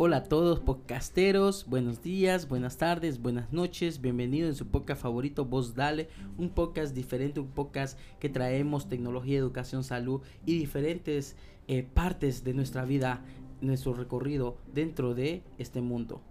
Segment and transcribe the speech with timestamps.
[0.00, 5.44] Hola a todos podcasteros, buenos días, buenas tardes, buenas noches, bienvenidos en su podcast favorito
[5.44, 11.34] Voz Dale, un podcast diferente, un podcast que traemos tecnología, educación, salud y diferentes
[11.66, 13.24] eh, partes de nuestra vida,
[13.60, 16.22] nuestro recorrido dentro de este mundo.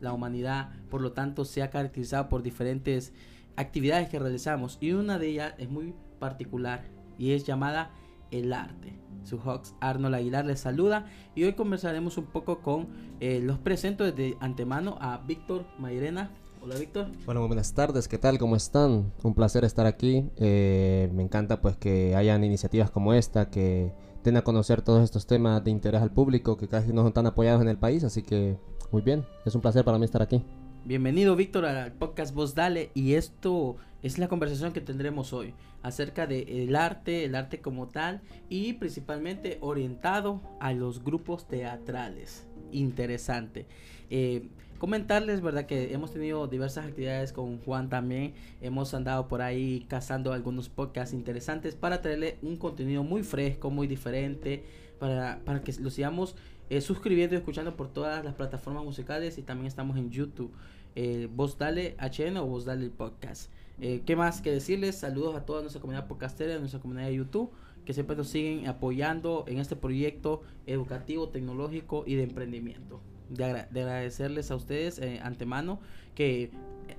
[0.00, 3.12] La humanidad, por lo tanto, se ha caracterizado por diferentes
[3.56, 6.84] actividades que realizamos y una de ellas es muy particular
[7.18, 7.90] y es llamada
[8.30, 8.98] el arte.
[9.24, 12.88] Su host Arnold Aguilar les saluda y hoy conversaremos un poco con
[13.20, 16.30] eh, los presento de antemano a Víctor Mayrena.
[16.62, 17.08] Hola Víctor.
[17.24, 18.38] Bueno, buenas tardes, ¿qué tal?
[18.38, 19.12] ¿Cómo están?
[19.22, 20.30] Un placer estar aquí.
[20.36, 25.26] Eh, me encanta pues que hayan iniciativas como esta que den a conocer todos estos
[25.26, 28.22] temas de interés al público que casi no son tan apoyados en el país, así
[28.22, 28.58] que
[28.90, 30.44] muy bien, es un placer para mí estar aquí.
[30.86, 36.28] Bienvenido Víctor al podcast Voz Dale y esto es la conversación que tendremos hoy acerca
[36.28, 42.46] del arte, el arte como tal y principalmente orientado a los grupos teatrales.
[42.70, 43.66] Interesante.
[44.10, 44.46] Eh,
[44.78, 45.66] comentarles, ¿verdad?
[45.66, 48.34] Que hemos tenido diversas actividades con Juan también.
[48.60, 53.88] Hemos andado por ahí cazando algunos podcasts interesantes para traerle un contenido muy fresco, muy
[53.88, 54.62] diferente,
[55.00, 56.36] para, para que lo sigamos
[56.70, 60.52] eh, suscribiendo y escuchando por todas las plataformas musicales y también estamos en YouTube.
[60.94, 63.50] Eh, Voz Dale HN o Voz Dale el Podcast.
[63.80, 64.96] Eh, ¿Qué más que decirles?
[64.96, 67.50] Saludos a toda nuestra comunidad podcastera, a nuestra comunidad de YouTube,
[67.84, 73.00] que siempre nos siguen apoyando en este proyecto educativo, tecnológico y de emprendimiento.
[73.28, 75.80] De, agradecerles a ustedes eh, antemano
[76.14, 76.50] que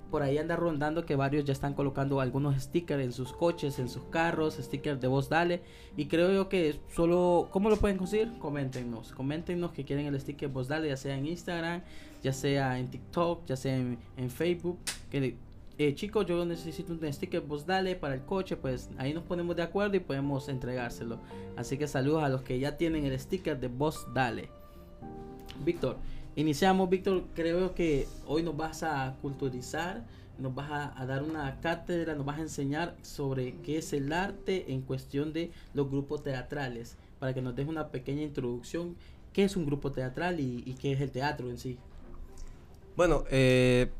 [0.09, 3.89] por ahí anda rondando que varios ya están colocando algunos stickers en sus coches, en
[3.89, 5.61] sus carros, stickers de voz dale.
[5.95, 8.37] Y creo yo que solo, ¿cómo lo pueden conseguir?
[8.39, 11.81] Coméntenos, coméntenos que quieren el sticker voz dale, ya sea en Instagram,
[12.23, 14.79] ya sea en TikTok, ya sea en, Facebook.
[15.11, 15.35] Que
[15.77, 19.55] eh, chicos, yo necesito un sticker voz dale para el coche, pues ahí nos ponemos
[19.55, 21.19] de acuerdo y podemos entregárselo.
[21.55, 24.49] Así que saludos a los que ya tienen el sticker de voz dale.
[25.63, 25.97] Víctor,
[26.37, 30.05] iniciamos, Víctor, creo que hoy nos vas a culturizar,
[30.39, 34.71] nos vas a, dar una cátedra, nos vas a enseñar sobre qué es el arte
[34.71, 38.95] en cuestión de los grupos teatrales, para que nos des una pequeña introducción,
[39.33, 41.77] qué es un grupo teatral y qué es el teatro en sí.
[42.97, 43.91] Bueno, eh,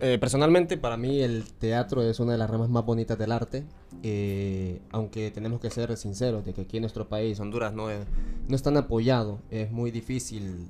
[0.00, 3.64] eh, personalmente para mí el teatro es una de las ramas más bonitas del arte,
[4.02, 8.00] eh, aunque tenemos que ser sinceros de que aquí en nuestro país, Honduras, no, es,
[8.48, 10.66] no es tan apoyado, es muy difícil.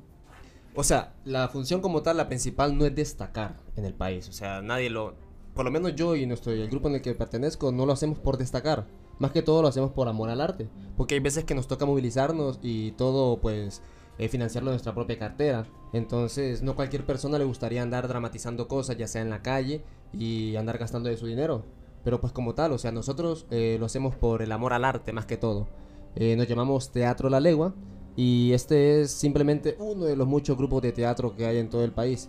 [0.80, 4.32] O sea, la función como tal, la principal, no es destacar en el país, o
[4.32, 5.12] sea, nadie lo...
[5.54, 8.18] Por lo menos yo y nuestro, el grupo en el que pertenezco no lo hacemos
[8.18, 8.86] por destacar,
[9.18, 11.84] más que todo lo hacemos por amor al arte, porque hay veces que nos toca
[11.84, 13.82] movilizarnos y todo pues
[14.16, 15.66] eh, financiarlo de nuestra propia cartera.
[15.92, 20.56] Entonces, no cualquier persona le gustaría andar dramatizando cosas, ya sea en la calle, y
[20.56, 21.62] andar gastando de su dinero.
[22.04, 25.12] Pero pues como tal, o sea, nosotros eh, lo hacemos por el amor al arte
[25.12, 25.68] más que todo.
[26.16, 27.74] Eh, nos llamamos Teatro La Legua
[28.16, 31.84] y este es simplemente uno de los muchos grupos de teatro que hay en todo
[31.84, 32.28] el país.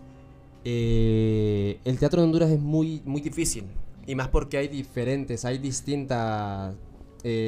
[0.63, 3.65] el teatro de Honduras es muy, muy difícil
[4.05, 6.75] y más porque hay diferentes, hay distintas,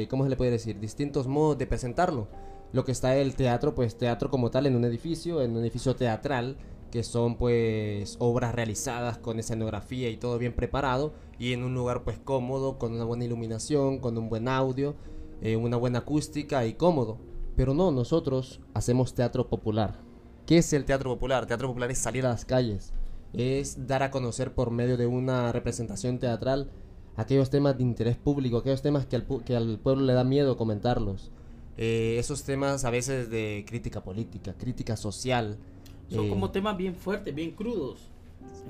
[0.08, 0.78] ¿cómo se le puede decir?
[0.80, 2.28] Distintos modos de presentarlo
[2.74, 5.94] lo que está el teatro, pues teatro como tal en un edificio, en un edificio
[5.94, 6.56] teatral,
[6.90, 12.02] que son pues obras realizadas con escenografía y todo bien preparado y en un lugar
[12.02, 14.96] pues cómodo, con una buena iluminación, con un buen audio,
[15.40, 17.18] eh, una buena acústica y cómodo.
[17.56, 20.00] Pero no, nosotros hacemos teatro popular.
[20.46, 21.46] ¿Qué es el teatro popular?
[21.46, 22.92] Teatro popular es salir a las calles,
[23.32, 26.70] es dar a conocer por medio de una representación teatral
[27.16, 30.56] aquellos temas de interés público, aquellos temas que al, que al pueblo le da miedo
[30.56, 31.30] comentarlos.
[31.76, 35.56] Eh, esos temas a veces de crítica política, crítica social.
[36.08, 38.10] Son como eh, temas bien fuertes, bien crudos,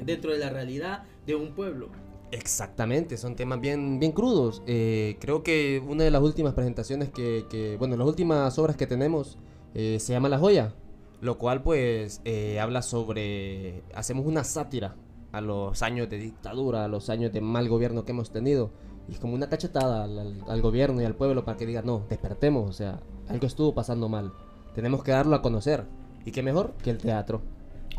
[0.03, 1.89] dentro de la realidad de un pueblo.
[2.35, 4.63] Exactamente, son temas bien, bien crudos.
[4.67, 8.87] Eh, creo que una de las últimas presentaciones que, que bueno, las últimas obras que
[8.87, 9.39] tenemos
[9.75, 10.73] se llama La Joya,
[11.21, 12.23] lo cual pues
[12.61, 14.95] habla sobre, hacemos una sátira
[15.33, 18.71] a los años de dictadura, a los años de mal gobierno que hemos tenido
[19.09, 22.69] y es como una cachetada al, gobierno y al pueblo para que diga, no, despertemos,
[22.69, 24.33] o sea, algo estuvo pasando mal.
[24.75, 25.85] Tenemos que darlo a conocer.
[26.25, 27.43] ¿Y qué mejor que el teatro?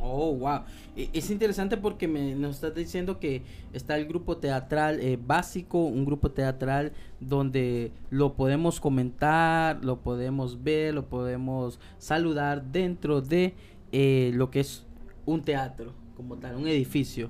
[0.01, 0.61] Oh, wow.
[0.95, 3.41] E, es interesante porque me, nos estás diciendo que
[3.73, 10.63] está el grupo teatral eh, básico, un grupo teatral donde lo podemos comentar, lo podemos
[10.63, 13.53] ver, lo podemos saludar dentro de
[13.91, 14.85] eh, lo que es
[15.25, 17.29] un teatro, como tal, un edificio.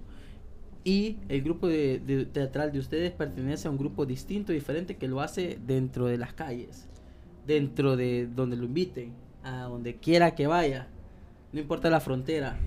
[0.83, 5.19] Y el grupo de, teatral de ustedes pertenece a un grupo distinto, diferente, que lo
[5.19, 6.87] hace dentro de las calles,
[7.47, 9.13] dentro de donde lo inviten,
[9.43, 10.87] a donde quiera que vaya,
[11.55, 12.59] no importa la frontera.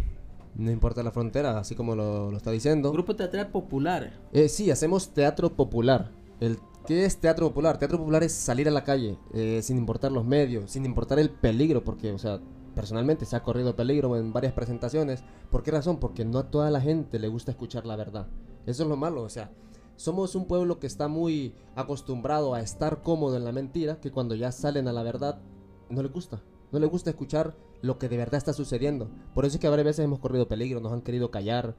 [0.55, 2.90] No importa la frontera, así como lo, está diciendo.
[2.90, 4.14] Grupo teatral popular.
[4.32, 6.11] Eh, sí, hacemos teatro popular.
[6.40, 7.79] El, ¿Qué es teatro popular?
[7.79, 11.29] Teatro popular es salir a la calle, eh, sin importar los medios, sin importar el
[11.29, 12.40] peligro, porque, o sea,
[12.75, 15.23] personalmente se ha corrido peligro en varias presentaciones.
[15.50, 15.99] ¿Por qué razón?
[15.99, 18.26] Porque no a toda la gente le gusta escuchar la verdad.
[18.64, 19.50] Eso es lo malo, o sea,
[19.96, 24.35] somos un pueblo que está muy acostumbrado a estar cómodo en la mentira, que cuando
[24.35, 25.43] ya salen a la verdad
[25.90, 26.40] no le gusta.
[26.72, 29.10] No le gusta escuchar lo que de verdad está sucediendo.
[29.34, 31.74] Por eso es que varias veces hemos corrido peligro, nos han querido callar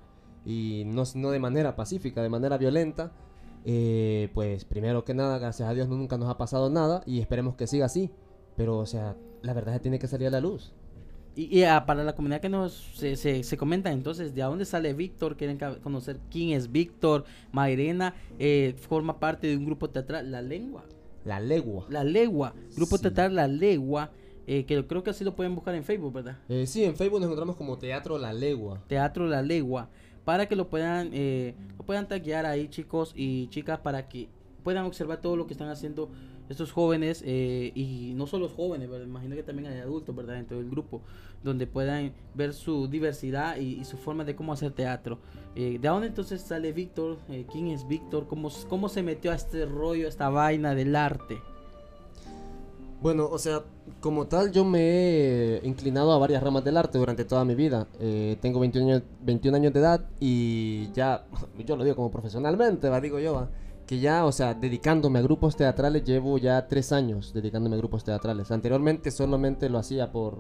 [0.46, 3.12] y no, no de manera pacífica, de manera violenta.
[3.66, 7.56] Eh, pues primero que nada, gracias a Dios nunca nos ha pasado nada y esperemos
[7.56, 8.12] que siga así.
[8.56, 10.74] Pero, o sea, la verdad tiene que salir a la luz.
[11.36, 15.38] Y, ah, para la comunidad que nos se, se, comenta entonces, ¿de dónde sale Víctor?
[15.38, 17.24] Quieren conocer quién es Víctor.
[17.54, 20.84] Mairena eh, forma parte de un grupo teatral, La Lengua.
[21.24, 21.86] La Legua.
[21.90, 22.54] La Legua.
[22.76, 24.12] Grupo teatral La Legua.
[24.52, 26.38] Eh, que creo que así lo pueden buscar en Facebook, ¿verdad?
[26.50, 28.82] Eh, sí, en Facebook nos encontramos como Teatro La Legua.
[28.88, 29.90] Teatro La Legua.
[30.26, 34.28] Para que lo puedan, eh, lo puedan taguear ahí, chicos y chicas, para que
[34.64, 36.10] puedan observar todo lo que están haciendo
[36.50, 40.34] estos jóvenes eh, y no solo los jóvenes, imagino que también hay adultos, ¿verdad?
[40.34, 41.02] Dentro del grupo,
[41.44, 45.20] donde puedan ver su diversidad y, su forma de cómo hacer teatro.
[45.56, 47.20] Eh, ¿De dónde entonces sale Víctor?
[47.30, 48.28] Eh, ¿Quién es Víctor?
[48.28, 51.40] ¿Cómo, ¿Cómo se metió a este rollo, a esta vaina del arte?
[53.02, 53.64] Bueno, o sea,
[54.02, 57.88] como tal yo me he inclinado a varias ramas del arte durante toda mi vida.
[58.42, 61.26] tengo 21 años, 21 años de edad y ya,
[61.66, 63.00] yo lo digo como profesionalmente, ¿va?
[63.00, 63.50] digo yo, ¿va?
[63.90, 68.04] que ya, o sea, dedicándome a grupos teatrales, llevo ya tres años dedicándome a grupos
[68.04, 68.52] teatrales.
[68.52, 70.38] Anteriormente solamente lo hacía por,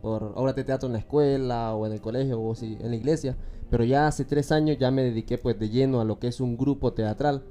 [0.00, 2.96] por obras de teatro en la escuela o en el colegio o si, en la
[2.96, 3.36] iglesia,
[3.68, 6.40] pero ya hace tres años ya me dediqué pues de lleno a lo que es
[6.40, 7.42] un grupo teatral.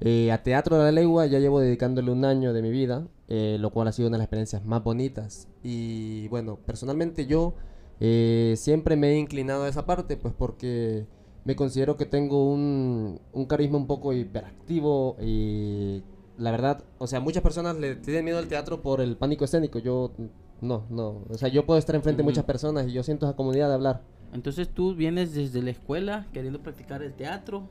[0.00, 3.56] Eh, a Teatro de la Legua ya llevo dedicándole un año de mi vida, eh,
[3.58, 5.48] lo cual ha sido una de las experiencias más bonitas.
[5.62, 7.54] Y bueno, personalmente yo
[8.00, 11.06] eh, siempre me he inclinado a esa parte, pues porque
[11.44, 16.02] me considero que tengo un, carisma un poco hiperactivo y
[16.38, 19.78] la verdad, o sea, muchas personas le tienen miedo al teatro por el pánico escénico.
[19.78, 20.12] Yo
[20.60, 23.36] no, no, o sea, yo puedo estar enfrente de muchas personas y yo siento esa
[23.36, 24.02] comunidad de hablar.
[24.32, 27.68] Entonces tú vienes desde la escuela queriendo practicar el teatro,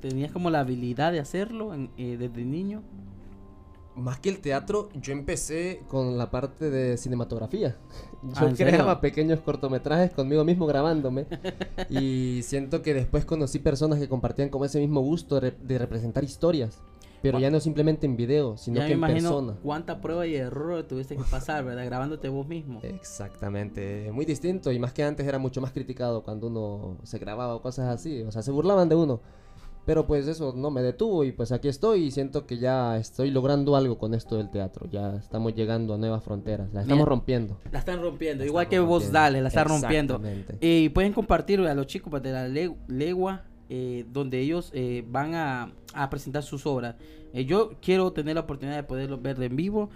[0.00, 2.82] tenías como la habilidad de hacerlo eh, desde niño
[3.96, 7.76] más que el teatro, yo empecé con la parte de cinematografía.
[8.22, 11.26] Yo ah, creaba pequeños cortometrajes conmigo mismo grabándome.
[11.88, 16.82] y siento que después conocí personas que compartían como ese mismo gusto de, representar historias.
[17.22, 19.56] Pero ya no simplemente en video, sino que en persona.
[19.62, 21.84] Cuánta prueba y error tuviste que pasar, ¿verdad?
[21.86, 22.80] Grabándote vos mismo.
[22.84, 24.12] Exactamente.
[24.12, 24.70] Muy distinto.
[24.70, 28.22] Y más que antes era mucho más criticado cuando uno se grababa o cosas así.
[28.22, 29.22] O sea, se burlaban de uno.
[29.86, 33.30] Pero pues eso no me detuvo y pues aquí estoy y siento que ya estoy
[33.30, 34.88] logrando algo con esto del teatro.
[34.90, 36.74] Ya estamos llegando a nuevas fronteras.
[36.74, 37.56] La estamos rompiendo.
[37.70, 38.44] La están rompiendo.
[38.44, 40.20] Igual que vos, dale, la están rompiendo.
[40.60, 45.34] Y pueden compartir a los chicos pues, de la legua eh, donde ellos eh, van
[45.34, 45.72] a,
[46.10, 46.96] presentar sus obras.
[47.36, 49.90] Eh, yo quiero tener la oportunidad de poderlo ver en vivo.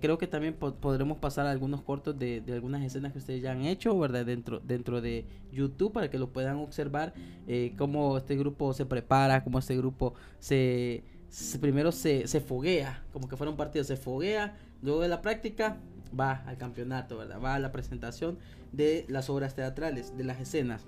[0.00, 3.98] creo que también podremos pasar algunos cortos de, algunas escenas que ustedes ya han hecho,
[3.98, 4.24] ¿verdad?
[4.24, 7.14] Dentro, dentro de YouTube para que lo puedan observar
[7.76, 11.02] cómo este grupo se prepara, cómo este grupo se,
[11.60, 15.78] primero se, se foguea, como que fuera un partido, se foguea, luego de la práctica
[16.18, 17.40] va al campeonato, ¿verdad?
[17.42, 18.38] Va a la presentación
[18.70, 20.86] de las obras teatrales, de las escenas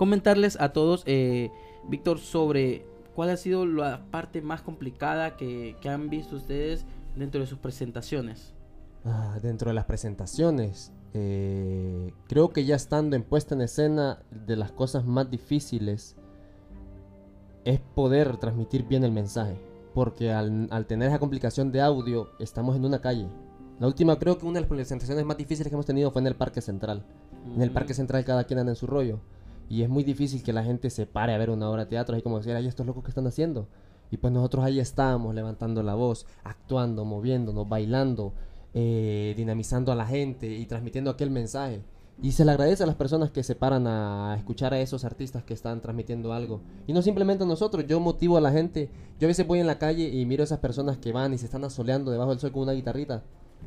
[0.00, 1.50] comentarles a todos, eh,
[1.86, 6.86] Víctor, sobre cuál ha sido la parte más complicada que, han visto ustedes
[7.16, 8.54] dentro de sus presentaciones.
[9.04, 14.56] Ah, dentro de las presentaciones, eh, creo que ya estando en puesta en escena, de
[14.56, 16.16] las cosas más difíciles
[17.64, 19.56] es poder transmitir bien el mensaje.
[19.94, 23.26] Porque al, tener esa complicación de audio, estamos en una calle.
[23.80, 26.28] La última, creo que una de las presentaciones más difíciles que hemos tenido fue en
[26.28, 27.04] el Parque Central.
[27.54, 29.20] En el Parque Central cada quien anda en su rollo.
[29.70, 32.16] Y es muy difícil que la gente se pare a ver una obra de teatro,
[32.16, 33.68] así como decir, ay, estos locos que están haciendo.
[34.10, 38.34] Y pues nosotros ahí estábamos levantando la voz, actuando, moviéndonos, bailando,
[38.74, 41.82] eh, dinamizando a la gente y transmitiendo aquel mensaje.
[42.20, 45.44] Y se le agradece a las personas que se paran a escuchar a esos artistas
[45.44, 46.60] que están transmitiendo algo.
[46.88, 48.90] Y no simplemente a nosotros, yo motivo a la gente.
[49.20, 51.38] Yo a veces voy en la calle y miro a esas personas que van y
[51.38, 53.22] se están asoleando debajo del sol con una guitarrita.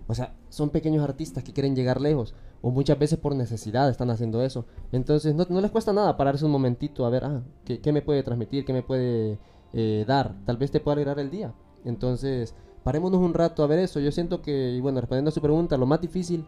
[0.08, 2.34] O sea, son pequeños artistas que quieren llegar lejos.
[2.62, 4.66] O muchas veces por necesidad están haciendo eso.
[4.92, 8.66] Entonces no, les cuesta nada pararse un momentito a ver, ah, ¿qué, me puede transmitir?
[8.66, 9.40] ¿Qué me puede
[9.74, 10.36] eh, dar?
[10.46, 11.54] Tal vez te pueda alegrar el día.
[11.86, 14.00] Entonces, parémonos un rato a ver eso.
[14.00, 16.46] Yo siento que, y bueno, respondiendo a su pregunta, lo más difícil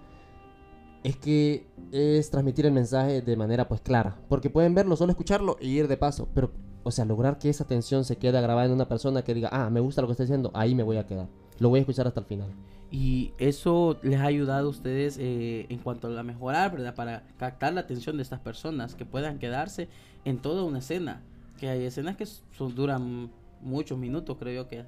[1.04, 4.18] es que es transmitir el mensaje de manera pues clara.
[4.28, 6.28] Porque pueden verlo, solo escucharlo y ir de paso.
[6.34, 6.52] Pero,
[6.84, 9.70] o sea, lograr que esa atención se quede grabada en una persona que diga, ah,
[9.70, 11.28] me gusta lo que está diciendo, ahí me voy a quedar.
[11.60, 12.50] Lo voy a escuchar hasta el final.
[12.92, 16.96] Y eso les ha ayudado a ustedes eh, en cuanto a mejorar, ¿verdad?
[16.96, 19.90] Para captar la atención de estas personas, que puedan quedarse
[20.24, 21.22] en toda una escena.
[21.60, 24.86] Que hay escenas que son, duran muchos minutos, creo yo que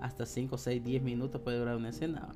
[0.00, 2.28] hasta 5, 6, 10 minutos puede durar una escena.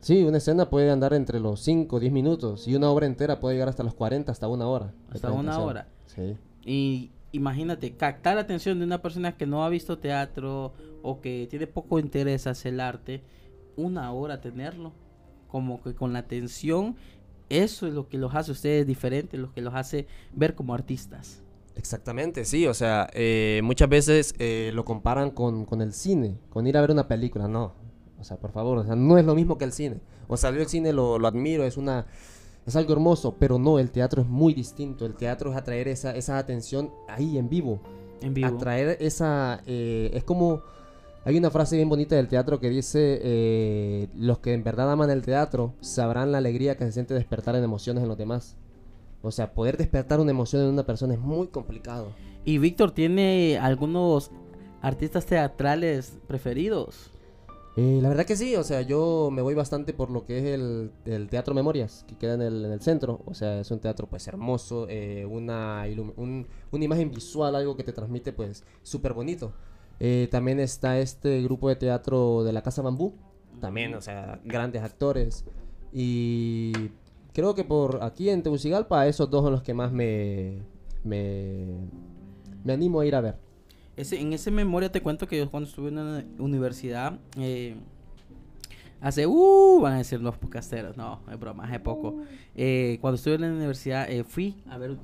[0.00, 3.40] Sí, una escena puede andar entre los 5 o 10 minutos y una obra entera
[3.40, 4.92] puede llegar hasta los 40, hasta una hora.
[5.10, 5.88] Hasta una hora.
[6.06, 6.36] Sí.
[6.64, 10.72] Y imagínate, captar la atención de una persona que no ha visto teatro
[11.02, 13.22] o que tiene poco interés hacia el arte,
[13.78, 14.92] una hora tenerlo,
[15.48, 16.96] como que con la atención,
[17.48, 20.74] eso es lo que los hace a ustedes diferentes, lo que los hace ver como
[20.74, 21.42] artistas.
[21.76, 26.66] Exactamente, sí, o sea, eh, muchas veces eh, lo comparan con, con el cine, con
[26.66, 27.72] ir a ver una película, no,
[28.18, 30.50] o sea, por favor, o sea, no es lo mismo que el cine, o sea,
[30.50, 32.06] yo el cine lo, lo admiro, es una,
[32.66, 36.16] es algo hermoso, pero no, el teatro es muy distinto, el teatro es atraer esa,
[36.16, 37.80] esa atención ahí en vivo,
[38.22, 38.48] En vivo.
[38.48, 40.62] atraer esa, eh, es como,
[41.28, 45.10] hay una frase bien bonita del teatro que dice, eh, los que en verdad aman
[45.10, 48.56] el teatro sabrán la alegría que se siente despertar en emociones en los demás.
[49.20, 52.12] O sea, poder despertar una emoción en una persona es muy complicado.
[52.46, 54.30] Y Víctor tiene algunos
[54.80, 57.10] artistas teatrales preferidos.
[57.76, 60.44] Eh, la verdad que sí, o sea, yo me voy bastante por lo que es
[60.46, 63.20] el, el Teatro Memorias, que queda en el, en el centro.
[63.26, 67.76] O sea, es un teatro pues hermoso, eh, una, ilum- un- una imagen visual, algo
[67.76, 69.52] que te transmite pues súper bonito.
[70.00, 73.14] Eh, también está este grupo de teatro de la Casa Bambú,
[73.60, 75.44] también, o sea, grandes actores.
[75.92, 76.72] Y
[77.32, 80.62] creo que por aquí en Tegucigalpa, esos dos son los que más me,
[81.04, 81.66] me,
[82.64, 83.36] me animo a ir a ver.
[83.96, 87.74] Ese, en ese memoria te cuento que yo cuando estuve en la universidad, eh,
[89.00, 92.22] hace, uh, van a decir los podcasteros, no, es broma, hace poco.
[92.54, 94.96] Eh, cuando estuve en la universidad, eh, fui a ver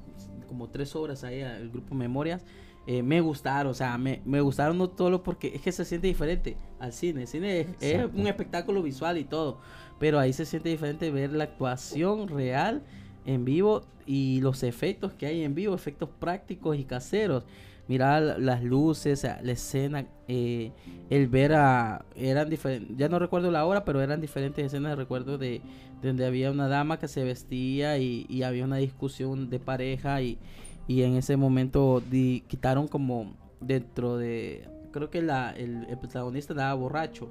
[0.46, 2.44] como tres obras ahí al grupo Memorias.
[2.86, 6.06] Eh, me gustaron, o sea, me, me gustaron no todo porque es que se siente
[6.06, 7.22] diferente al cine.
[7.22, 9.58] El cine es, un espectáculo visual y todo,
[9.98, 12.82] pero ahí se siente diferente ver la actuación real
[13.24, 17.44] en vivo y los efectos que hay en vivo, efectos prácticos y caseros.
[17.86, 20.72] Mirar la- las luces, la escena, eh,
[21.10, 22.04] el ver a...
[22.16, 25.60] Eran diferentes, ya no recuerdo la hora, pero eran diferentes escenas, recuerdo de,
[26.00, 30.22] de donde había una dama que se vestía y, y había una discusión de pareja
[30.22, 30.38] y,
[30.86, 34.68] y en ese momento di- quitaron como dentro de...
[34.92, 37.28] Creo que la, el, protagonista estaba borracho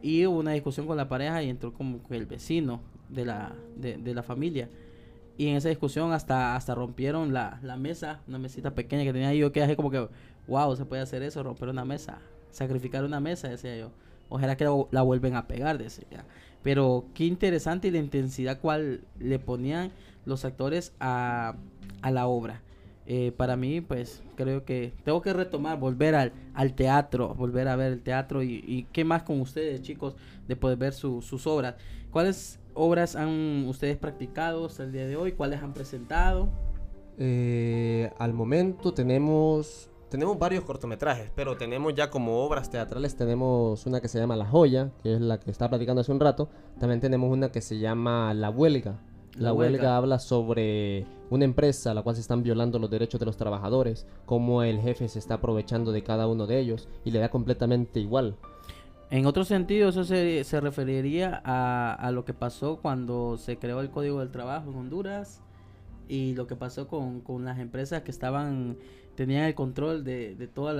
[0.00, 3.98] y hubo una discusión con la pareja y entró como el vecino de la, de,
[3.98, 4.68] de la familia.
[5.36, 9.34] Y en esa discusión hasta, hasta rompieron la, la mesa, una mesita pequeña que tenía
[9.34, 10.08] yo, que así como que,
[10.46, 12.18] wow, se puede hacer eso, romper una mesa,
[12.50, 13.90] sacrificar una mesa, decía yo.
[14.28, 16.24] Ojalá que la, la vuelven a pegar, decía.
[16.62, 19.90] Pero qué interesante y la intensidad cual le ponían
[20.24, 21.56] los actores a,
[22.00, 22.62] a la obra.
[23.06, 27.74] Eh, para mí, pues creo que tengo que retomar, volver al, al teatro, volver a
[27.76, 30.14] ver el teatro y, y qué más con ustedes, chicos,
[30.46, 31.74] de poder ver su- sus obras.
[32.12, 35.32] ¿Cuáles obras han ustedes practicado hasta el día de hoy?
[35.32, 36.48] ¿Cuáles han presentado?
[37.18, 44.00] Eh, al momento tenemos tenemos varios cortometrajes, pero tenemos ya como obras teatrales tenemos una
[44.00, 46.50] que se llama La Joya, que es la que estaba platicando hace un rato.
[46.78, 48.98] También tenemos una que se llama La Huelga.
[49.36, 49.78] La, La huelga.
[49.78, 49.96] Huelga.
[49.96, 54.06] habla sobre una empresa a la cual se están violando los derechos de los trabajadores,
[54.26, 58.00] cómo el jefe se está aprovechando de cada uno de ellos y le da completamente
[58.00, 58.36] igual.
[59.10, 64.20] En otro sentido, eso se, referiría a, lo que pasó cuando se creó el Código
[64.20, 65.40] del Trabajo en Honduras
[66.08, 68.76] y lo que pasó con, con las empresas que estaban
[69.14, 70.72] tenían el control de, de toda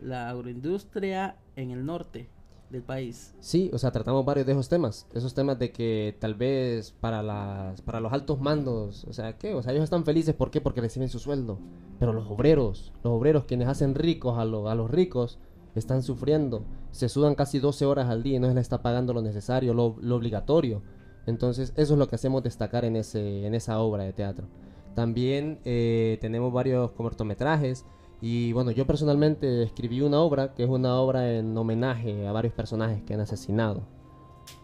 [0.00, 2.28] la agroindustria en el norte
[2.74, 3.34] del país.
[3.40, 5.06] Sí, o sea, tratamos varios de esos temas.
[5.14, 9.54] Esos temas de que tal vez para las para los altos mandos, o sea, ¿qué?
[9.54, 10.60] O sea, ellos están felices, ¿por qué?
[10.60, 11.58] Porque reciben su sueldo.
[11.98, 15.38] Pero los obreros, los obreros quienes hacen ricos a, a los ricos,
[15.74, 16.64] están sufriendo.
[16.90, 19.74] Se sudan casi 12 horas al día y no se les está pagando lo necesario,
[19.74, 20.82] lo, lo obligatorio.
[21.26, 24.46] Entonces, eso es lo que hacemos destacar en, ese, en esa obra de teatro.
[24.94, 27.84] También eh, tenemos varios cortometrajes.
[28.26, 32.54] Y bueno, yo personalmente escribí una obra que es una obra en homenaje a varios
[32.54, 33.82] personajes que han asesinado.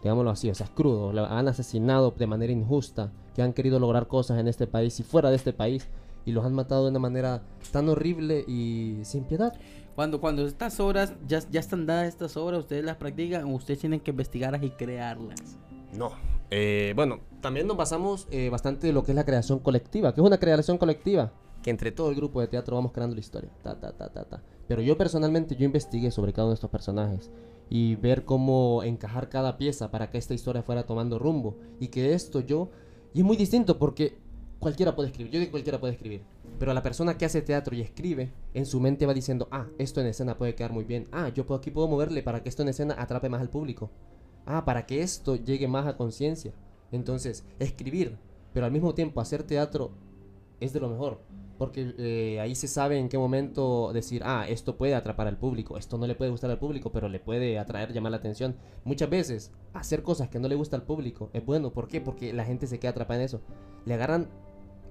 [0.01, 1.13] Digámoslo así, o sea, es crudo.
[1.13, 5.03] la- Han asesinado de manera injusta, que han querido lograr cosas en este país y
[5.03, 5.87] fuera de este país.
[6.25, 9.53] Y los han matado de una manera tan horrible y sin piedad.
[9.93, 13.79] Cuando, cuando estas obras ya, ya están dadas estas obras, ustedes las practican o ustedes
[13.79, 15.59] tienen que investigarlas y crearlas.
[15.93, 16.13] No.
[16.49, 20.21] Eh, bueno, también nos basamos eh, bastante de lo que es la creación colectiva, que
[20.21, 21.31] es una creación colectiva.
[21.61, 23.51] Que entre todo el grupo de teatro vamos creando la historia.
[23.63, 24.43] Ta, ta, ta, ta, ta.
[24.67, 27.29] Pero yo personalmente, yo investigué sobre cada uno de estos personajes.
[27.69, 31.57] Y ver cómo encajar cada pieza para que esta historia fuera tomando rumbo.
[31.79, 32.69] Y que esto yo...
[33.13, 34.17] Y es muy distinto porque
[34.59, 35.33] cualquiera puede escribir.
[35.33, 36.21] Yo digo cualquiera puede escribir.
[36.59, 39.99] Pero la persona que hace teatro y escribe, en su mente va diciendo, ah, esto
[39.99, 41.07] en escena puede quedar muy bien.
[41.11, 43.89] Ah, yo puedo, aquí puedo moverle para que esto en escena atrape más al público.
[44.45, 46.53] Ah, para que esto llegue más a conciencia.
[46.91, 48.17] Entonces, escribir,
[48.53, 49.91] pero al mismo tiempo hacer teatro
[50.59, 51.19] es de lo mejor.
[51.61, 55.77] Porque eh, ahí se sabe en qué momento decir, ah, esto puede atrapar al público,
[55.77, 58.55] esto no le puede gustar al público, pero le puede atraer, llamar la atención.
[58.83, 62.01] Muchas veces, hacer cosas que no le gusta al público es bueno, ¿por qué?
[62.01, 63.41] Porque la gente se queda atrapada en eso.
[63.85, 64.27] Le agarran,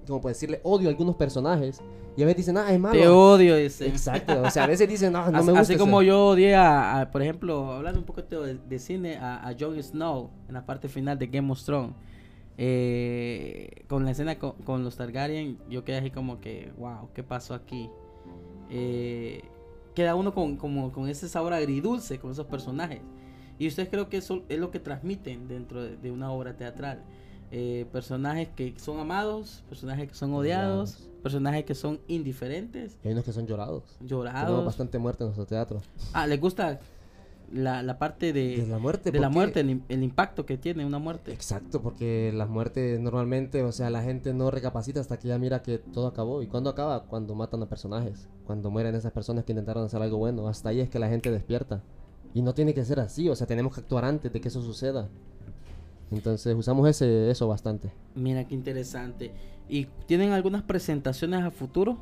[0.07, 1.81] como puede decirle, odio a algunos personajes,
[2.15, 2.97] y a veces dicen, ah, es malo.
[2.97, 3.89] Te odio ese.
[3.89, 5.59] Exacto, o sea, a veces dicen, no, no Así- me gusta.
[5.59, 5.79] Así ese".
[5.81, 9.53] como yo odié a, a, por ejemplo, hablando un poco de, de cine, a, a
[9.59, 11.95] Jon Snow en la parte final de Game of Thrones.
[12.57, 17.23] Eh, con la escena con, con los Targaryen, yo quedé así como que, wow, ¿qué
[17.23, 17.89] pasó aquí?
[18.69, 19.41] Eh,
[19.93, 23.01] queda uno con, como, con ese sabor agridulce con esos personajes.
[23.59, 27.03] Y ustedes creo que eso es lo que transmiten dentro de, de una obra teatral.
[27.51, 33.13] Eh, personajes que son amados, personajes que son odiados, personajes que son indiferentes, Y hay
[33.13, 33.83] unos que son llorados.
[33.97, 34.65] Tenemos llorados.
[34.65, 35.81] bastante muerte en nuestro teatro.
[36.13, 36.79] Ah, ¿les gusta
[37.53, 39.11] la, la parte de, De la muerte.
[39.11, 41.33] de la muerte, el impacto que tiene una muerte?
[41.33, 45.61] Exacto, porque las muertes normalmente, o sea, la gente no recapacita hasta que ya mira
[45.61, 46.41] que todo acabó.
[46.41, 47.03] ¿Y cuándo acaba?
[47.03, 48.27] Cuando matan a personajes.
[48.45, 50.47] Cuando mueren esas personas que intentaron hacer algo bueno.
[50.47, 51.81] Hasta ahí es que la gente despierta.
[52.33, 54.61] Y no tiene que ser así, o sea, tenemos que actuar antes de que eso
[54.61, 55.09] suceda.
[56.11, 57.91] Entonces usamos ese, eso bastante.
[58.15, 59.31] Mira qué interesante.
[59.69, 61.97] ¿Y tienen algunas presentaciones a futuro?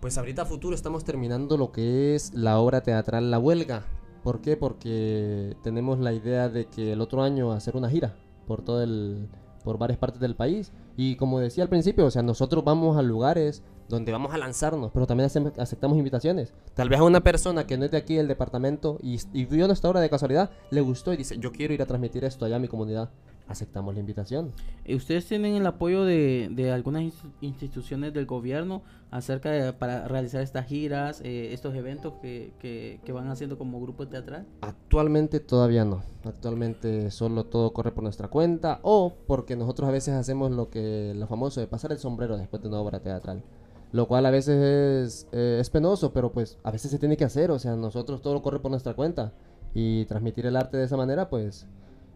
[0.00, 3.84] Pues ahorita a futuro estamos terminando lo que es la obra teatral La Huelga.
[4.26, 4.56] ¿Por qué?
[4.56, 8.16] Porque tenemos la idea de que el otro año hacer una gira
[8.48, 9.28] por todo el
[9.62, 13.02] por varias partes del país y como decía al principio, o sea, nosotros vamos a
[13.02, 16.54] lugares donde vamos a lanzarnos, pero también aceptamos invitaciones.
[16.74, 19.68] Tal vez a una persona que no es de aquí del departamento y, y vio
[19.68, 22.56] nuestra obra de casualidad, le gustó y dice, "Yo quiero ir a transmitir esto allá
[22.56, 23.10] a mi comunidad."
[23.48, 24.50] Aceptamos la invitación.
[24.84, 30.08] Eh, ¿Ustedes tienen el apoyo de, de algunas inst- instituciones del gobierno acerca de para
[30.08, 34.46] realizar estas giras, eh, estos eventos que, que, que van haciendo como grupo teatral?
[34.62, 36.02] Actualmente todavía no.
[36.24, 41.12] Actualmente solo todo corre por nuestra cuenta o porque nosotros a veces hacemos lo que
[41.14, 43.44] lo famoso de pasar el sombrero después de una obra teatral.
[43.92, 47.24] Lo cual a veces es, eh, es penoso, pero pues a veces se tiene que
[47.24, 47.52] hacer.
[47.52, 49.32] O sea, nosotros todo corre por nuestra cuenta.
[49.72, 51.66] Y transmitir el arte de esa manera, pues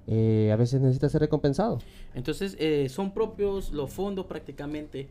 [0.07, 1.79] eh, a veces necesita ser recompensado.
[2.15, 5.09] Entonces, eh, son propios los fondos prácticamente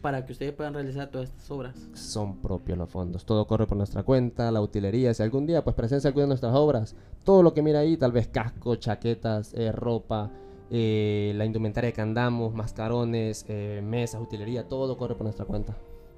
[0.00, 1.74] para que ustedes puedan realizar todas estas obras.
[1.94, 3.24] Son propios los fondos.
[3.24, 5.14] Todo corre por nuestra cuenta, la utilería.
[5.14, 8.12] Si algún día pues presencia alguna de nuestras obras, todo lo que mira ahí, tal
[8.12, 10.30] vez casco, chaquetas, eh, ropa,
[10.70, 13.46] eh, la indumentaria que andamos, mascarones,
[13.82, 15.76] mesas, utilería, todo corre por nuestra cuenta.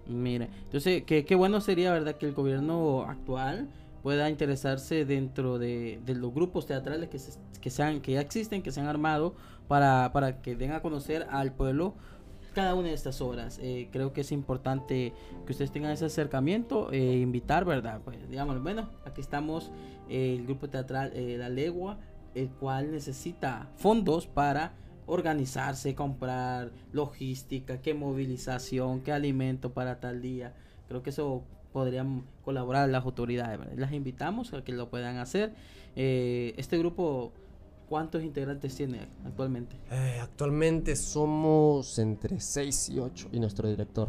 [0.08, 3.68] Mira, entonces, qué, qué bueno sería, ¿verdad?, que el gobierno actual
[4.06, 7.18] pueda interesarse dentro de, los grupos teatrales que,
[7.60, 9.34] que, sean, que ya existen, que se han armado,
[9.66, 11.92] para, para que den a conocer al pueblo
[12.54, 13.58] cada una de estas obras.
[13.60, 15.12] Eh, creo que es importante
[15.44, 18.00] que ustedes tengan ese acercamiento, e invitar, ¿verdad?
[18.04, 19.72] Pues digamos, bueno, aquí estamos,
[20.08, 21.98] eh, el grupo teatral La Legua,
[22.36, 24.74] el cual necesita fondos para
[25.06, 30.54] organizarse, comprar logística, qué movilización, qué alimento para tal día.
[30.86, 31.42] Creo que eso
[31.80, 33.58] podrían colaborar las autoridades.
[33.58, 33.74] ¿verdad?
[33.76, 35.52] Las invitamos a que lo puedan hacer.
[35.94, 37.32] Eh, este grupo,
[37.86, 39.76] ¿cuántos integrantes tiene actualmente?
[39.90, 44.08] Eh, actualmente somos entre 6 y 8 y nuestro director.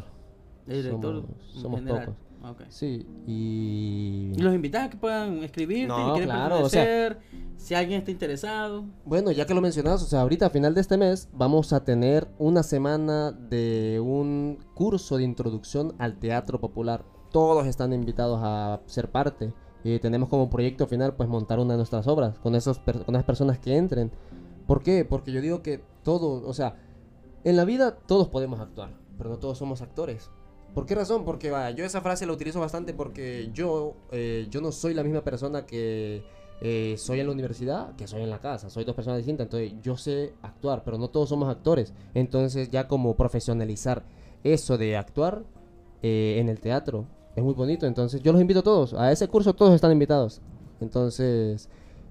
[0.66, 2.06] El director Somos- somos general.
[2.06, 2.22] pocos.
[2.50, 2.62] Ok.
[2.70, 4.32] Sí, y...
[4.38, 7.20] Y los invitas a que puedan escribirte, No, si quieren claro, o sea-
[7.58, 8.86] si alguien está interesado.
[9.04, 11.84] Bueno, ya que lo mencionas, o sea, ahorita a final de este mes vamos a
[11.84, 17.04] tener una semana de un curso de introducción al teatro popular.
[17.32, 19.54] Todos están invitados a ser parte.
[19.84, 23.24] Y tenemos como proyecto final pues montar una de nuestras obras con, esos con esas
[23.24, 24.12] personas que entren.
[24.66, 25.06] ¿Por qué?
[25.06, 26.76] Porque yo digo que todo, o sea,
[27.44, 30.30] en la vida todos podemos actuar, pero no todos somos actores.
[30.74, 31.24] ¿Por qué razón?
[31.24, 35.04] Porque vaya, yo esa frase la utilizo bastante porque yo, eh, yo no soy la
[35.04, 36.24] misma persona que
[36.60, 38.70] eh, soy en la universidad que soy en la casa.
[38.70, 39.46] Soy dos personas distintas.
[39.46, 41.94] Entonces yo sé actuar, pero no todos somos actores.
[42.14, 44.04] Entonces ya como profesionalizar
[44.44, 45.44] eso de actuar
[46.04, 47.06] eh, en el teatro
[47.38, 47.86] es muy bonito.
[47.86, 48.94] Entonces yo los invito a todos.
[48.94, 50.42] A ese curso todos están invitados.
[50.82, 51.70] Entonces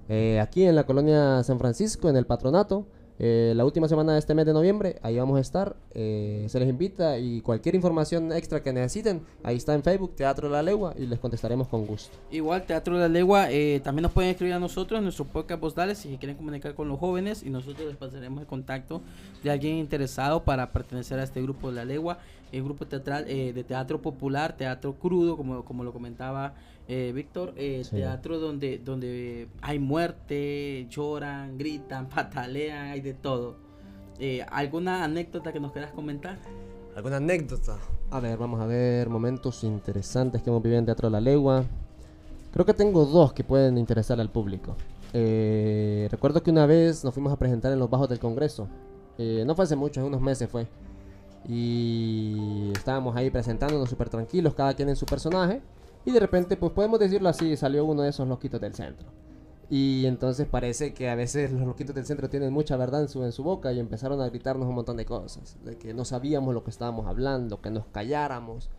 [0.09, 2.87] eh, aquí en la colonia San Francisco, en el patronato,
[3.19, 5.75] eh, la última semana de este mes de noviembre, ahí vamos a estar.
[5.99, 10.47] eh, se les invita y cualquier información extra que necesiten, ahí está en Facebook, Teatro
[10.47, 12.15] La Legua, y les contestaremos con gusto.
[12.29, 15.59] Igual, Teatro de la Legua, eh, también nos pueden escribir a nosotros en nuestro podcast
[15.59, 19.01] postales si quieren comunicar con los jóvenes y nosotros les pasaremos el contacto
[19.43, 22.19] de alguien interesado para pertenecer a este grupo de la Legua,
[22.51, 26.53] el grupo teatral eh, de teatro popular, teatro crudo, como, como lo comentaba
[26.87, 27.97] eh, Víctor, eh, Sí.
[27.97, 33.55] teatro donde, donde hay muerte, lloran, gritan, patalean, hay de todo.
[34.19, 36.39] Eh, ¿Alguna anécdota que nos quieras comentar?
[36.95, 37.77] ¿Alguna anécdota?
[38.09, 41.63] A ver, vamos a ver momentos interesantes que hemos vivido en Teatro La Legua.
[42.53, 44.75] Creo que tengo dos que pueden interesar al público.
[45.13, 48.67] Eh, recuerdo que una vez nos fuimos a presentar en los bajos del Congreso.
[49.17, 50.67] Eh, no fue hace mucho, hace unos meses fue.
[51.45, 55.61] Y estábamos ahí presentándonos súper tranquilos, cada quien en su personaje.
[56.05, 59.07] Y de repente, pues podemos decirlo así, salió uno de esos loquitos del centro.
[59.69, 63.43] Y entonces parece que a veces los loquitos del centro tienen mucha verdad en su,
[63.43, 65.57] boca y empezaron a gritarnos un montón de cosas.
[65.65, 68.69] De que no sabíamos lo que estábamos hablando, que nos calláramos,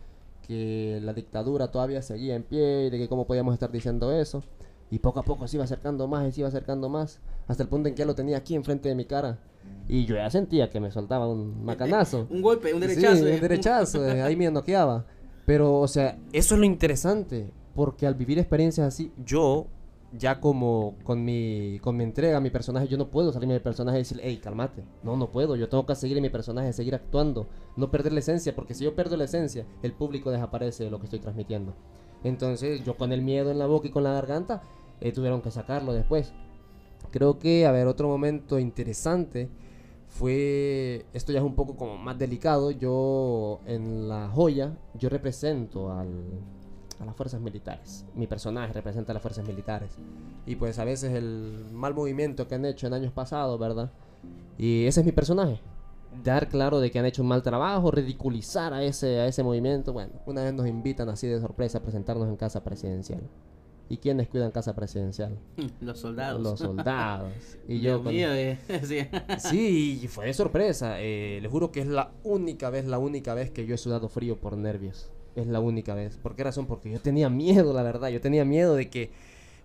[0.47, 4.43] que la dictadura todavía seguía en pie y de que cómo podíamos estar diciendo eso.
[4.91, 7.69] Y poco a poco se iba acercando más y se iba acercando más, hasta el
[7.69, 9.39] punto en que ya lo tenía aquí enfrente de mi cara.
[9.87, 12.27] Y yo ya sentía que me soltaba un macanazo.
[12.29, 13.23] un golpe, un derechazo.
[13.23, 13.35] Sí, eh.
[13.35, 15.05] un derechazo, eh, ahí me noqueaba.
[15.45, 19.65] Pero, o sea, eso es lo interesante, porque al vivir experiencias así, yo,
[20.11, 23.97] ya como con mi, con mi entrega mi personaje, yo no puedo salirme del personaje
[23.97, 24.83] y decir, hey, cálmate.
[25.01, 28.19] No, no puedo, yo tengo que seguir en mi personaje, seguir actuando, no perder la
[28.19, 31.73] esencia, porque si yo pierdo la esencia, el público desaparece de lo que estoy transmitiendo.
[32.23, 34.61] Entonces, yo con el miedo en la boca y con la garganta,
[35.01, 36.33] eh, tuvieron que sacarlo después.
[37.11, 39.49] Creo que, a ver, otro momento interesante
[40.09, 45.91] fue, esto ya es un poco como más delicado, yo en La Joya, yo represento
[45.91, 46.09] al,
[46.99, 49.91] a las fuerzas militares, mi personaje representa a las fuerzas militares,
[50.45, 53.91] y pues a veces el mal movimiento que han hecho en años pasados, ¿verdad?
[54.57, 55.61] Y ese es mi personaje,
[56.23, 59.93] dar claro de que han hecho un mal trabajo, ridiculizar a ese, a ese movimiento,
[59.93, 63.21] bueno, una vez nos invitan así de sorpresa a presentarnos en casa presidencial.
[63.89, 65.37] ¿Y quiénes cuidan casa presidencial?
[65.81, 66.41] Los soldados.
[66.41, 67.31] Los soldados.
[67.67, 69.07] Y yo Dios con- mío, eh, sí.
[69.39, 70.95] Sí, fue de sorpresa.
[71.01, 74.09] Eh, les juro que es la única vez, la única vez que yo he sudado
[74.09, 75.11] frío por nervios.
[75.35, 76.17] Es la única vez.
[76.17, 76.65] ¿Por qué razón?
[76.65, 78.09] Porque yo tenía miedo, la verdad.
[78.09, 79.11] Yo tenía miedo de que...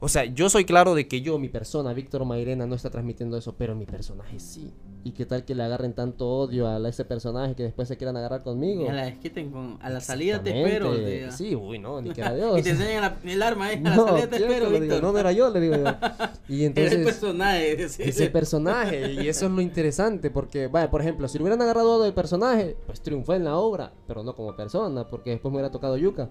[0.04, 3.38] O sea, yo soy claro de que yo, mi persona, Víctor Mairena, no está transmitiendo
[3.38, 4.70] eso, pero mi personaje sí.
[5.02, 8.14] ¿Y qué tal que le agarren tanto odio a ese personaje que después se quieran
[8.18, 8.84] agarrar conmigo?
[8.84, 10.92] Y a la desquiten con, a la salida te espero.
[11.32, 12.58] Sí, uy, no, ni que era Dios.
[12.58, 15.02] y te enseñan el arma, eh, a la No, salida te espero, le digo, Víctor.
[15.02, 15.84] no, no era yo, le digo yo.
[16.50, 16.92] Y entonces...
[16.92, 17.88] el personaje.
[17.88, 18.02] sí.
[18.02, 22.02] ese personaje y eso es lo interesante porque vaya por ejemplo si lo hubieran agarrado
[22.02, 25.70] del personaje pues triunfó en la obra pero no como persona porque después me hubiera
[25.70, 26.28] tocado yuca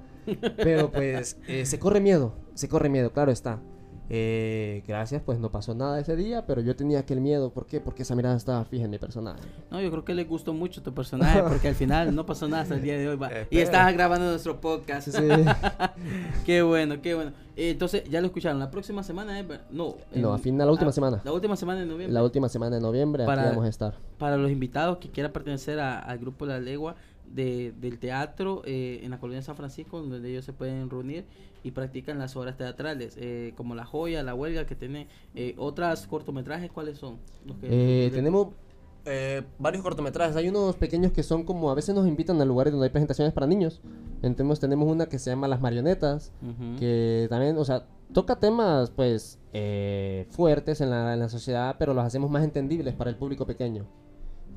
[0.57, 3.59] pero pues eh, se corre miedo se corre miedo claro está
[4.09, 7.79] Eh, gracias pues no pasó nada ese día pero yo tenía aquel miedo ¿por qué?
[7.79, 10.83] porque esa mirada estaba fija en mi personaje No, yo creo que le gustó mucho
[10.83, 13.15] tu personaje porque al final no pasó nada hasta el día de hoy.
[13.15, 13.29] va.
[13.31, 13.63] Y Espera.
[13.63, 15.07] estabas grabando nuestro podcast.
[15.07, 15.23] Sí.
[16.45, 17.31] qué bueno, qué bueno.
[17.55, 18.59] Eh, entonces, ya lo escucharon.
[18.59, 21.21] La próxima semana ver- No, No, a fin de la última ah, semana.
[21.23, 22.13] La última semana de noviembre.
[22.13, 25.31] la última semana de noviembre Para- aquí vamos a estar Para los invitados que quieran
[25.31, 29.55] pertenecer a- al grupo La Legua de, del teatro eh, en la colonia de San
[29.55, 31.25] Francisco, donde ellos se pueden reunir
[31.63, 36.05] y practican las obras teatrales, eh, como La Joya, La Huelga, que tiene eh, otras
[36.07, 36.71] cortometrajes.
[36.71, 37.17] ¿Cuáles son?
[37.45, 37.67] Los que-
[38.07, 38.49] Eh, tenemos
[39.05, 40.35] eh, varios cortometrajes.
[40.35, 43.33] Hay unos pequeños que son como a veces nos invitan a lugares donde hay presentaciones
[43.33, 43.81] para niños.
[44.21, 46.31] Entonces tenemos una que se llama Las Marionetas,
[46.79, 51.93] que también, o sea, toca temas pues eh, fuertes en la, en la sociedad, pero
[51.93, 53.85] los hacemos más entendibles para el público pequeño.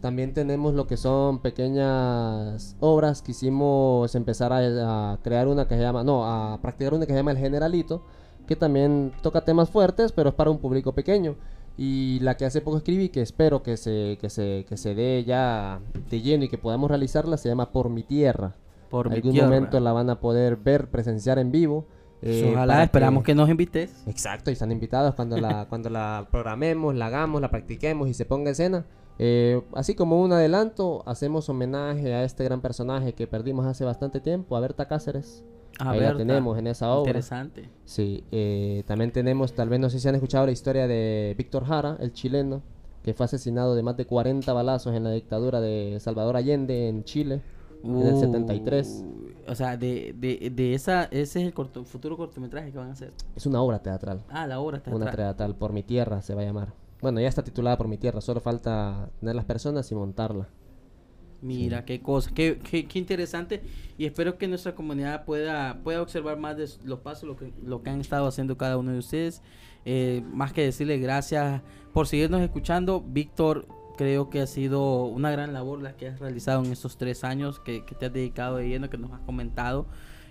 [0.01, 3.23] También tenemos lo que son pequeñas obras.
[3.23, 7.19] Quisimos empezar a, a crear una que se llama, no, a practicar una que se
[7.19, 8.03] llama El Generalito,
[8.47, 11.37] que también toca temas fuertes, pero es para un público pequeño.
[11.79, 15.25] Y la que hace poco escribí, que espero que se, que se, que se dé
[15.27, 15.81] ya
[16.11, 18.55] de lleno y que podamos realizarla, se llama Por mi Tierra.
[18.89, 19.49] Por mi algún tierra.
[19.49, 21.87] momento la van a poder ver, presenciar en vivo.
[22.23, 23.35] eh, Ojalá, para esperamos que...
[23.35, 24.07] nos invites.
[24.07, 28.25] Exacto, y están invitados cuando la, cuando la programemos, la hagamos, la practiquemos y se
[28.25, 28.87] ponga en escena.
[29.19, 34.21] Eh, así como un adelanto, hacemos homenaje a este gran personaje que perdimos hace bastante
[34.21, 35.43] tiempo, a Berta Cáceres.
[35.79, 37.11] A Ahí ver, la tenemos en esa obra.
[37.11, 37.69] Interesante.
[37.85, 41.65] Sí, eh, también tenemos, tal vez no sé si han escuchado la historia de Víctor
[41.65, 42.63] Jara, el chileno,
[43.03, 47.05] que fue asesinado de más de 40 balazos en la dictadura de Salvador Allende en
[47.05, 47.43] Chile
[47.85, 49.05] en el 73.
[49.05, 52.89] Uh, O sea, de, de, de esa, ese es el corto, futuro cortometraje que van
[52.89, 53.13] a hacer.
[53.35, 54.23] Es una obra teatral.
[54.29, 56.73] Ah, la obra está Una teatral, Por mi tierra se va a llamar.
[57.07, 60.49] Bueno, ya está titulada Por mi tierra, solo falta tener las personas y montarla.
[61.41, 63.63] Mira, qué cosa, qué, qué, qué interesante.
[63.97, 67.85] Y espero que nuestra comunidad pueda, pueda observar más de los pasos, lo que, lo
[67.85, 69.41] que han estado haciendo cada uno de ustedes.
[69.85, 73.01] Eh, más que decirle gracias por seguirnos escuchando.
[73.07, 77.23] Víctor, creo que ha sido una gran labor la que has realizado en estos tres
[77.23, 79.87] años que, que te has dedicado de lleno, que nos has comentado.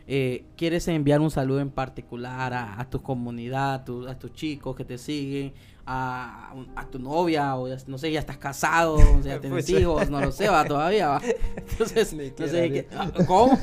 [0.08, 4.34] Eh, ¿Quieres enviar un saludo en particular a, a tu comunidad, a, tu- a tus
[4.34, 5.54] chicos que te siguen,
[5.88, 10.10] a, a tu novia, o ya- no sé, ya estás casado, o sea, tienes hijos,
[10.10, 11.22] no lo sé, va todavía, va.
[11.56, 12.96] Entonces, Ni no sé, quiera, ¿qué- Dios.
[12.98, 13.60] ah, ¿cómo?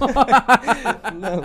[1.19, 1.43] no.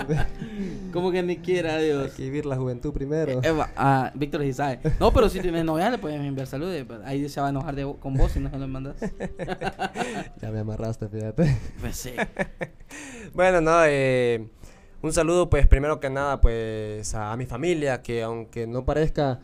[0.93, 2.13] ¿Cómo que ni quiera, Hay Dios?
[2.13, 3.41] que vivir la juventud primero.
[3.43, 4.79] Eh, va, ah, Víctor sí sabe.
[4.99, 6.75] No, pero si tienes novia, le puedes enviar saludos.
[6.87, 8.95] pues, Ahí se va a enojar de, con vos si no se lo mandas.
[10.41, 11.57] ya me amarraste, fíjate.
[11.79, 12.13] Pues sí.
[13.33, 14.47] Bueno, no, eh,
[15.01, 19.39] un saludo pues primero que nada pues a, mi familia que aunque no parezca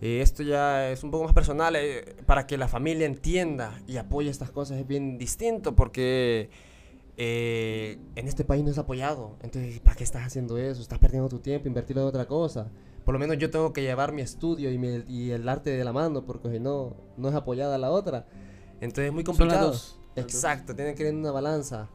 [0.00, 3.96] Eh, esto ya es un poco más personal, eh, para que la familia entienda y
[3.96, 6.50] apoye estas cosas es bien distinto, porque
[7.16, 9.36] eh, en este país no es apoyado.
[9.42, 10.80] Entonces, ¿para qué estás haciendo eso?
[10.80, 12.70] Estás perdiendo tu tiempo, invertirlo en otra cosa.
[13.04, 15.82] Por lo menos yo tengo que llevar mi estudio y, mi- y el arte de
[15.84, 18.26] la mano, porque si no, no es apoyada la otra.
[18.80, 19.70] Entonces es muy complicado.
[20.14, 21.88] Exacto, tienen que ir en una balanza.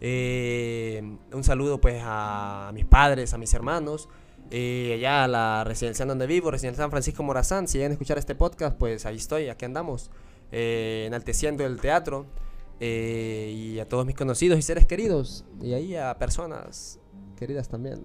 [0.00, 4.08] Eh, un saludo pues a mis padres, a mis hermanos,
[4.50, 7.66] eh, allá la residencia donde vivo, residencia San Francisco Morazán.
[7.68, 10.10] Si llegan a escuchar este podcast, pues ahí estoy, aquí andamos,
[10.52, 12.26] eh, enalteciendo el teatro.
[12.80, 15.44] eh, y a todos mis conocidos y seres queridos.
[15.62, 16.98] Y ahí a personas
[17.38, 18.02] queridas también.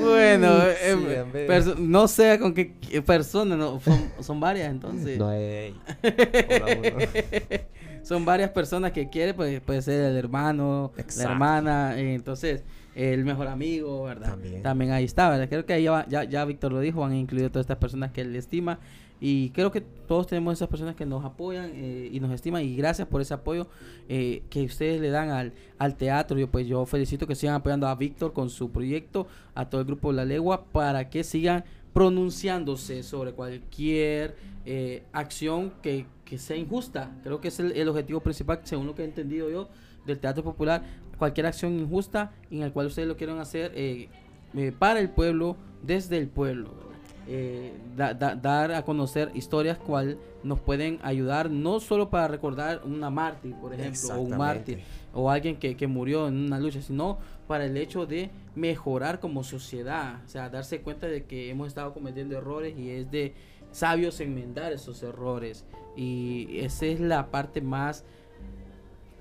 [0.00, 5.18] bueno, Sí, eh, perso- no sé con qué persona, no, son, son varias entonces.
[5.18, 5.28] no.
[5.28, 5.76] Hola,
[6.78, 6.98] uno.
[8.02, 11.22] son varias personas que quiere, pues puede ser el hermano, Exacto.
[11.24, 12.62] la hermana, eh, entonces
[12.94, 14.36] el mejor amigo, ¿verdad?
[14.62, 14.92] También.
[14.92, 15.48] ahí está, ¿verdad?
[15.48, 18.22] Creo que ahí ya, ya, ya Víctor lo dijo, han incluido todas estas personas que
[18.22, 18.78] él estima
[19.20, 22.74] y creo que todos tenemos esas personas que nos apoyan eh, y nos estiman y
[22.74, 23.66] gracias por ese apoyo
[24.08, 26.38] eh, que ustedes le dan al, al teatro.
[26.38, 29.86] Yo pues yo felicito que sigan apoyando a Víctor con su proyecto, a todo el
[29.86, 37.10] grupo La Legua para que sigan pronunciándose sobre cualquier eh, acción que, que sea injusta.
[37.22, 39.68] Creo que es el, el objetivo principal, según lo que he entendido yo,
[40.06, 40.82] del teatro popular.
[41.20, 44.08] Cualquier acción injusta en la cual ustedes lo quieran hacer eh,
[44.56, 46.70] eh, para el pueblo, desde el pueblo.
[47.28, 52.80] Eh, da- da- dar a conocer historias cual nos pueden ayudar no solo para recordar
[52.84, 54.78] una mártir, por ejemplo, o un mártir,
[55.14, 59.44] o alguien que, que murió en una lucha, sino para el hecho de mejorar como
[59.44, 63.34] sociedad, o sea, darse cuenta de que hemos estado cometiendo errores y es de
[63.70, 65.64] sabios enmendar esos errores.
[65.96, 68.04] Y esa es la parte más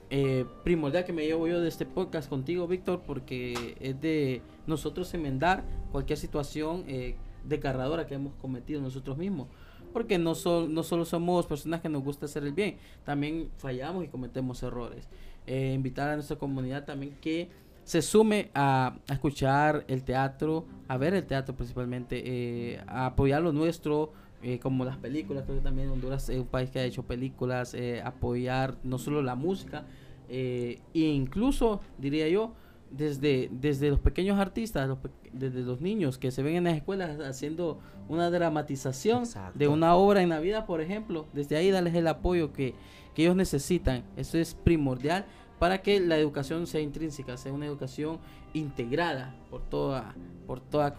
[0.10, 5.14] eh, primordial que me llevo yo de este podcast contigo, Víctor, porque es de nosotros
[5.14, 9.48] enmendar cualquier situación eh, desgarradora que hemos cometido nosotros mismos.
[9.94, 14.04] Porque no, sol- no solo somos personas que nos gusta hacer el bien, también fallamos
[14.04, 15.08] y cometemos errores.
[15.48, 17.50] Eh, invitar a nuestra comunidad también que
[17.86, 23.42] se sume a, a escuchar el teatro, a ver el teatro principalmente, eh, a apoyar
[23.42, 26.84] lo nuestro, eh, como las películas, creo que también Honduras es un país que ha
[26.86, 29.86] hecho películas, eh, apoyar no solo la música,
[30.30, 32.54] eh, e incluso, diría yo,
[32.92, 36.76] desde, desde los pequeños artistas, los pe- desde los niños que se ven en las
[36.76, 39.60] escuelas haciendo una dramatización Exacto.
[39.60, 42.74] de una obra en Navidad, por ejemplo, desde ahí darles el apoyo que,
[43.14, 44.04] que ellos necesitan.
[44.18, 45.26] Eso es primordial
[45.60, 48.18] para que la educación sea intrínseca, sea una educación
[48.54, 50.16] integrada por toda,
[50.48, 50.94] por todas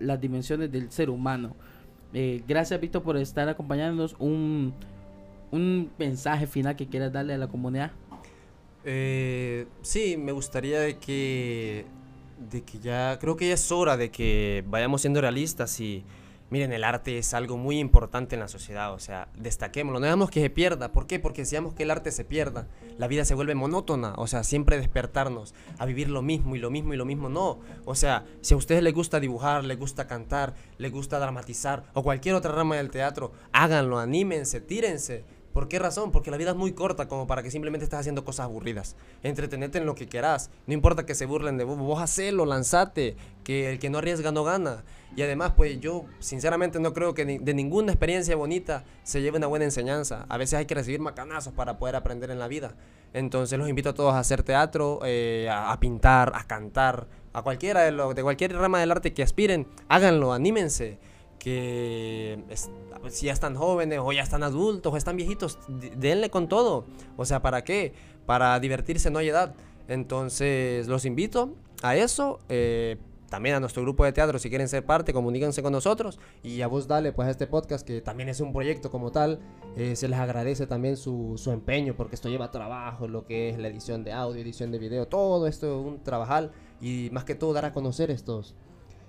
[0.00, 1.56] las dimensiones del ser humano.
[2.14, 4.16] Eh, gracias, Víctor, por estar acompañándonos.
[4.18, 4.74] Un,
[5.50, 7.92] un mensaje final que quieras darle a la comunidad.
[8.84, 11.84] Eh, sí, me gustaría que,
[12.50, 16.04] de que ya, creo que ya es hora de que vayamos siendo realistas y
[16.52, 20.30] miren, el arte es algo muy importante en la sociedad, o sea, destaquémoslo, no dejamos
[20.30, 21.18] que se pierda, ¿por qué?
[21.18, 24.76] Porque si que el arte se pierda, la vida se vuelve monótona, o sea, siempre
[24.76, 28.52] despertarnos a vivir lo mismo y lo mismo y lo mismo, no, o sea, si
[28.52, 32.76] a ustedes les gusta dibujar, les gusta cantar, les gusta dramatizar o cualquier otra rama
[32.76, 36.12] del teatro, háganlo, anímense, tírense, ¿Por qué razón?
[36.12, 38.96] Porque la vida es muy corta como para que simplemente estés haciendo cosas aburridas.
[39.22, 40.50] Entretenete en lo que quieras.
[40.66, 43.16] No importa que se burlen de vos, vos hacelo, lanzate.
[43.44, 44.84] Que el que no arriesga no gana.
[45.14, 49.46] Y además, pues yo sinceramente no creo que de ninguna experiencia bonita se lleve una
[49.46, 50.24] buena enseñanza.
[50.30, 52.74] A veces hay que recibir macanazos para poder aprender en la vida.
[53.12, 57.42] Entonces los invito a todos a hacer teatro, eh, a, a pintar, a cantar, a
[57.42, 59.66] cualquiera de, lo, de cualquier rama del arte que aspiren.
[59.88, 60.98] Háganlo, anímense
[61.42, 62.70] que es-
[63.08, 65.58] si ya están jóvenes o ya están adultos o están viejitos,
[65.96, 66.84] denle con todo.
[67.16, 67.92] O sea, ¿para qué?
[68.26, 69.54] Para divertirse no hay edad.
[69.88, 72.38] Entonces, los invito a eso.
[72.48, 72.96] eh,
[73.28, 76.20] también a nuestro grupo de teatro, si quieren ser parte, comuníquense con nosotros.
[76.42, 79.40] Y a vos dale pues a este podcast, que también es un proyecto como tal.
[79.74, 83.58] eh, se les agradece también su, su empeño, porque esto lleva trabajo, lo que es
[83.58, 86.52] la edición de audio, edición de video, todo esto es un trabajal.
[86.82, 88.54] Y más que todo dar a conocer estos,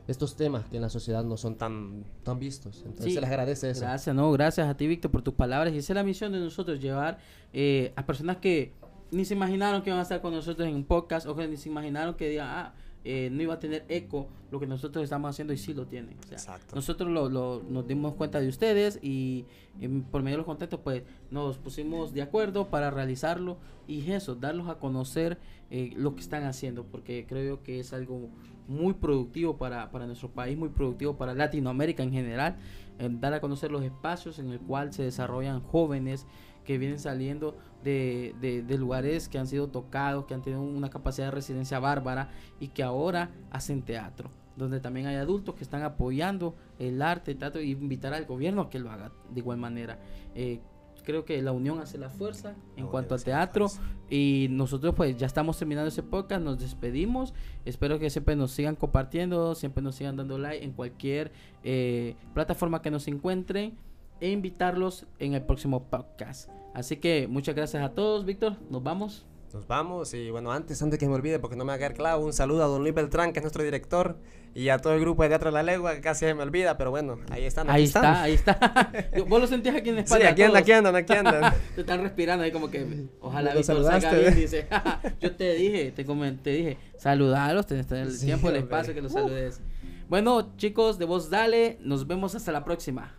[0.07, 2.77] estos temas que en la sociedad no son tan, tan vistos.
[2.85, 3.81] Entonces Sí, se les agradece eso.
[3.81, 5.73] Gracias, no, gracias a ti, Víctor, por tus palabras.
[5.73, 7.19] Y esa es la misión de nosotros, llevar
[7.53, 8.73] eh, a personas que
[9.11, 11.55] ni se imaginaron que iban a estar con nosotros en un podcast o que ni
[11.55, 12.73] se imaginaron que digan, ah,
[13.05, 16.15] eh, no iba a tener eco lo que nosotros estamos haciendo y sí lo tiene.
[16.23, 16.75] O sea, Exacto.
[16.75, 19.45] nosotros lo, lo- nos dimos cuenta de ustedes y,
[19.81, 24.35] em, por medio de los contactos pues nos pusimos de acuerdo para realizarlo y eso,
[24.35, 25.37] darlos a conocer
[25.71, 28.29] eh, lo que están haciendo porque creo que es algo
[28.67, 32.55] muy productivo para, para nuestro país, muy productivo para Latinoamérica en general,
[32.99, 36.25] en dar a conocer los espacios en el cual se desarrollan jóvenes
[36.63, 40.89] que vienen saliendo de, de- de lugares que han sido tocados, que han tenido una
[40.89, 44.30] capacidad de residencia bárbara y que ahora hacen teatro.
[44.56, 48.69] donde también hay adultos que están apoyando el arte, trato de invitar al gobierno a
[48.69, 49.98] que lo haga de igual manera.
[50.36, 50.60] Eh,
[51.04, 53.65] creo que la unión hace la fuerza en cuanto al teatro
[54.12, 57.34] y nosotros pues ya estamos terminando ese podcast, nos despedimos,
[57.65, 61.32] espero que siempre nos sigan compartiendo, siempre nos sigan dando like en cualquier
[61.63, 63.76] eh, plataforma que nos encuentren
[64.22, 66.50] e invitarlos en el próximo podcast.
[66.73, 69.25] Así que muchas gracias a todos, Víctor, nos vamos.
[69.53, 71.93] Nos vamos y bueno, antes, antes que me olvide, porque no me va a quedar
[71.93, 74.17] claro, un saludo a don Luis Beltrán, que es nuestro director,
[74.55, 76.75] y a todo el grupo de Teatro de la Legua, que casi se me olvida,
[76.75, 77.69] pero bueno, ahí están.
[77.69, 78.03] Ahí están.
[78.03, 78.91] está, ahí está.
[79.27, 81.53] Vos lo sentías aquí en la Sí, aquí andan, aquí andan, aquí andan.
[81.75, 84.67] Te están respirando ahí como que ojalá Víctor salga bien, dice.
[85.21, 88.63] yo te dije, te comenté, dije, saludalos, tenés el Sí, tiempo, el hombre.
[88.63, 89.62] espacio que los saludes.
[90.09, 93.15] Bueno, chicos, de voz dale, nos vemos hasta la próxima.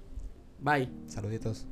[0.59, 0.91] Bye.
[1.07, 1.65] Saluditos.